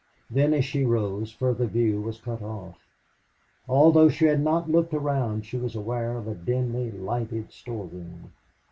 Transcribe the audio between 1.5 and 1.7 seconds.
her